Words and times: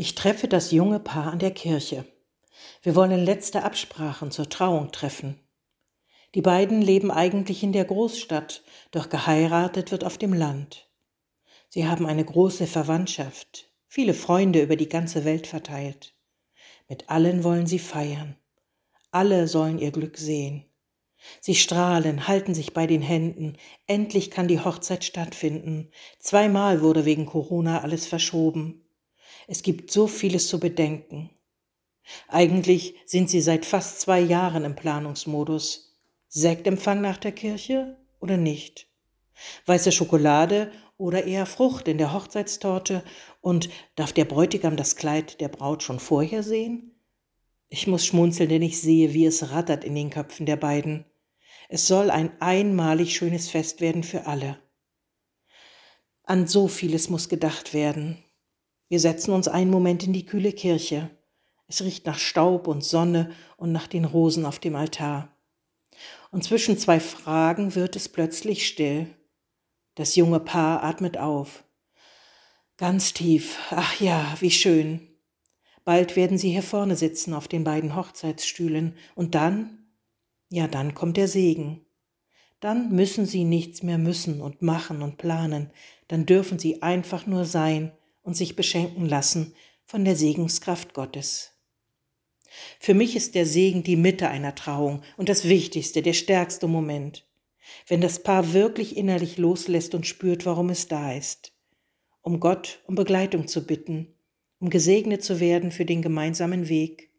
Ich 0.00 0.14
treffe 0.14 0.46
das 0.46 0.70
junge 0.70 1.00
Paar 1.00 1.32
an 1.32 1.40
der 1.40 1.50
Kirche. 1.50 2.04
Wir 2.82 2.94
wollen 2.94 3.24
letzte 3.24 3.64
Absprachen 3.64 4.30
zur 4.30 4.48
Trauung 4.48 4.92
treffen. 4.92 5.40
Die 6.36 6.40
beiden 6.40 6.80
leben 6.82 7.10
eigentlich 7.10 7.64
in 7.64 7.72
der 7.72 7.84
Großstadt, 7.84 8.62
doch 8.92 9.08
geheiratet 9.08 9.90
wird 9.90 10.04
auf 10.04 10.16
dem 10.16 10.32
Land. 10.32 10.88
Sie 11.68 11.88
haben 11.88 12.06
eine 12.06 12.24
große 12.24 12.68
Verwandtschaft, 12.68 13.72
viele 13.88 14.14
Freunde 14.14 14.62
über 14.62 14.76
die 14.76 14.88
ganze 14.88 15.24
Welt 15.24 15.48
verteilt. 15.48 16.14
Mit 16.88 17.10
allen 17.10 17.42
wollen 17.42 17.66
sie 17.66 17.80
feiern. 17.80 18.36
Alle 19.10 19.48
sollen 19.48 19.80
ihr 19.80 19.90
Glück 19.90 20.16
sehen. 20.16 20.64
Sie 21.40 21.56
strahlen, 21.56 22.28
halten 22.28 22.54
sich 22.54 22.72
bei 22.72 22.86
den 22.86 23.02
Händen. 23.02 23.56
Endlich 23.88 24.30
kann 24.30 24.46
die 24.46 24.60
Hochzeit 24.60 25.02
stattfinden. 25.02 25.90
Zweimal 26.20 26.82
wurde 26.82 27.04
wegen 27.04 27.26
Corona 27.26 27.80
alles 27.80 28.06
verschoben. 28.06 28.84
Es 29.50 29.62
gibt 29.62 29.90
so 29.90 30.06
vieles 30.06 30.46
zu 30.48 30.60
bedenken. 30.60 31.30
Eigentlich 32.28 32.94
sind 33.06 33.30
sie 33.30 33.40
seit 33.40 33.64
fast 33.64 33.98
zwei 33.98 34.20
Jahren 34.20 34.66
im 34.66 34.76
Planungsmodus. 34.76 35.96
Sektempfang 36.28 37.00
nach 37.00 37.16
der 37.16 37.32
Kirche 37.32 37.96
oder 38.20 38.36
nicht? 38.36 38.88
Weiße 39.64 39.90
Schokolade 39.90 40.70
oder 40.98 41.24
eher 41.24 41.46
Frucht 41.46 41.88
in 41.88 41.96
der 41.96 42.12
Hochzeitstorte? 42.12 43.02
Und 43.40 43.70
darf 43.96 44.12
der 44.12 44.26
Bräutigam 44.26 44.76
das 44.76 44.96
Kleid 44.96 45.40
der 45.40 45.48
Braut 45.48 45.82
schon 45.82 45.98
vorher 45.98 46.42
sehen? 46.42 46.94
Ich 47.70 47.86
muss 47.86 48.04
schmunzeln, 48.04 48.50
denn 48.50 48.62
ich 48.62 48.78
sehe, 48.82 49.14
wie 49.14 49.24
es 49.24 49.50
rattert 49.50 49.82
in 49.82 49.94
den 49.94 50.10
Köpfen 50.10 50.44
der 50.44 50.56
beiden. 50.56 51.06
Es 51.70 51.86
soll 51.86 52.10
ein 52.10 52.38
einmalig 52.42 53.16
schönes 53.16 53.48
Fest 53.48 53.80
werden 53.80 54.02
für 54.02 54.26
alle. 54.26 54.58
An 56.24 56.46
so 56.46 56.68
vieles 56.68 57.08
muss 57.08 57.30
gedacht 57.30 57.72
werden. 57.72 58.22
Wir 58.88 59.00
setzen 59.00 59.32
uns 59.32 59.48
einen 59.48 59.70
Moment 59.70 60.04
in 60.04 60.12
die 60.12 60.24
kühle 60.24 60.52
Kirche. 60.52 61.10
Es 61.66 61.82
riecht 61.82 62.06
nach 62.06 62.18
Staub 62.18 62.66
und 62.66 62.82
Sonne 62.82 63.30
und 63.58 63.72
nach 63.72 63.86
den 63.86 64.06
Rosen 64.06 64.46
auf 64.46 64.58
dem 64.58 64.74
Altar. 64.74 65.36
Und 66.30 66.44
zwischen 66.44 66.78
zwei 66.78 67.00
Fragen 67.00 67.74
wird 67.74 67.96
es 67.96 68.08
plötzlich 68.08 68.66
still. 68.66 69.06
Das 69.94 70.16
junge 70.16 70.40
Paar 70.40 70.82
atmet 70.82 71.18
auf. 71.18 71.64
Ganz 72.78 73.12
tief. 73.12 73.58
Ach 73.70 74.00
ja, 74.00 74.36
wie 74.40 74.50
schön. 74.50 75.08
Bald 75.84 76.16
werden 76.16 76.38
sie 76.38 76.50
hier 76.50 76.62
vorne 76.62 76.96
sitzen 76.96 77.34
auf 77.34 77.48
den 77.48 77.64
beiden 77.64 77.96
Hochzeitsstühlen. 77.96 78.94
Und 79.14 79.34
dann? 79.34 79.86
Ja, 80.48 80.68
dann 80.68 80.94
kommt 80.94 81.16
der 81.16 81.28
Segen. 81.28 81.84
Dann 82.60 82.92
müssen 82.92 83.26
sie 83.26 83.44
nichts 83.44 83.82
mehr 83.82 83.98
müssen 83.98 84.40
und 84.40 84.62
machen 84.62 85.02
und 85.02 85.18
planen. 85.18 85.70
Dann 86.08 86.24
dürfen 86.24 86.58
sie 86.58 86.82
einfach 86.82 87.26
nur 87.26 87.44
sein 87.44 87.92
und 88.22 88.36
sich 88.36 88.56
beschenken 88.56 89.06
lassen 89.06 89.54
von 89.84 90.04
der 90.04 90.16
Segenskraft 90.16 90.94
Gottes. 90.94 91.52
Für 92.80 92.94
mich 92.94 93.16
ist 93.16 93.34
der 93.34 93.46
Segen 93.46 93.82
die 93.82 93.96
Mitte 93.96 94.28
einer 94.28 94.54
Trauung 94.54 95.02
und 95.16 95.28
das 95.28 95.48
Wichtigste, 95.48 96.02
der 96.02 96.12
stärkste 96.12 96.66
Moment, 96.66 97.26
wenn 97.86 98.00
das 98.00 98.22
Paar 98.22 98.52
wirklich 98.52 98.96
innerlich 98.96 99.38
loslässt 99.38 99.94
und 99.94 100.06
spürt, 100.06 100.46
warum 100.46 100.70
es 100.70 100.88
da 100.88 101.12
ist, 101.12 101.52
um 102.22 102.40
Gott 102.40 102.82
um 102.86 102.94
Begleitung 102.94 103.46
zu 103.48 103.66
bitten, 103.66 104.14
um 104.58 104.70
gesegnet 104.70 105.22
zu 105.22 105.40
werden 105.40 105.70
für 105.70 105.84
den 105.84 106.02
gemeinsamen 106.02 106.68
Weg, 106.68 107.10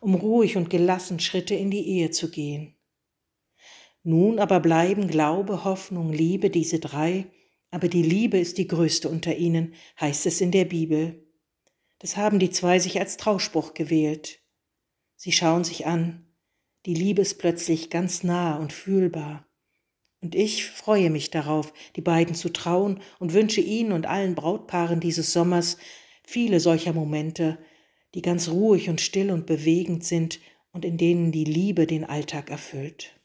um 0.00 0.14
ruhig 0.14 0.56
und 0.56 0.70
gelassen 0.70 1.20
Schritte 1.20 1.54
in 1.54 1.70
die 1.70 1.86
Ehe 1.86 2.10
zu 2.10 2.30
gehen. 2.30 2.74
Nun 4.02 4.38
aber 4.38 4.60
bleiben 4.60 5.08
Glaube, 5.08 5.64
Hoffnung, 5.64 6.12
Liebe, 6.12 6.48
diese 6.48 6.78
drei, 6.78 7.26
aber 7.70 7.88
die 7.88 8.02
Liebe 8.02 8.38
ist 8.38 8.58
die 8.58 8.66
größte 8.66 9.08
unter 9.08 9.36
ihnen, 9.36 9.74
heißt 10.00 10.26
es 10.26 10.40
in 10.40 10.50
der 10.50 10.64
Bibel. 10.64 11.26
Das 11.98 12.16
haben 12.16 12.38
die 12.38 12.50
zwei 12.50 12.78
sich 12.78 12.98
als 12.98 13.16
Trauspruch 13.16 13.74
gewählt. 13.74 14.40
Sie 15.16 15.32
schauen 15.32 15.64
sich 15.64 15.86
an. 15.86 16.26
Die 16.86 16.94
Liebe 16.94 17.22
ist 17.22 17.38
plötzlich 17.38 17.90
ganz 17.90 18.24
nah 18.24 18.56
und 18.56 18.72
fühlbar. 18.72 19.46
Und 20.22 20.34
ich 20.34 20.66
freue 20.66 21.10
mich 21.10 21.30
darauf, 21.30 21.72
die 21.96 22.00
beiden 22.00 22.34
zu 22.34 22.50
trauen 22.50 23.00
und 23.18 23.32
wünsche 23.32 23.60
ihnen 23.60 23.92
und 23.92 24.06
allen 24.06 24.34
Brautpaaren 24.34 25.00
dieses 25.00 25.32
Sommers 25.32 25.78
viele 26.24 26.60
solcher 26.60 26.92
Momente, 26.92 27.58
die 28.14 28.22
ganz 28.22 28.48
ruhig 28.48 28.88
und 28.88 29.00
still 29.00 29.30
und 29.30 29.46
bewegend 29.46 30.04
sind 30.04 30.40
und 30.72 30.84
in 30.84 30.96
denen 30.96 31.32
die 31.32 31.44
Liebe 31.44 31.86
den 31.86 32.04
Alltag 32.04 32.50
erfüllt. 32.50 33.19